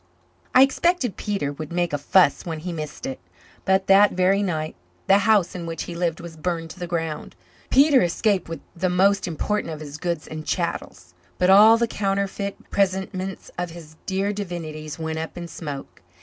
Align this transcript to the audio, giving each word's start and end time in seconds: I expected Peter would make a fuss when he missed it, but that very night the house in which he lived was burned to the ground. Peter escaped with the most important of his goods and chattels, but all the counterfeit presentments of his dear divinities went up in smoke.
I 0.55 0.63
expected 0.63 1.15
Peter 1.15 1.53
would 1.53 1.71
make 1.71 1.93
a 1.93 1.97
fuss 1.99 2.43
when 2.43 2.61
he 2.61 2.73
missed 2.73 3.05
it, 3.05 3.19
but 3.65 3.85
that 3.85 4.13
very 4.13 4.41
night 4.41 4.75
the 5.05 5.19
house 5.19 5.53
in 5.53 5.67
which 5.67 5.83
he 5.83 5.93
lived 5.93 6.19
was 6.19 6.35
burned 6.35 6.71
to 6.71 6.79
the 6.79 6.87
ground. 6.87 7.35
Peter 7.69 8.01
escaped 8.01 8.49
with 8.49 8.61
the 8.75 8.89
most 8.89 9.27
important 9.27 9.71
of 9.73 9.79
his 9.79 9.97
goods 9.99 10.25
and 10.27 10.43
chattels, 10.43 11.13
but 11.37 11.51
all 11.51 11.77
the 11.77 11.87
counterfeit 11.87 12.71
presentments 12.71 13.51
of 13.59 13.69
his 13.69 13.95
dear 14.07 14.33
divinities 14.33 14.97
went 14.97 15.19
up 15.19 15.37
in 15.37 15.47
smoke. 15.47 16.01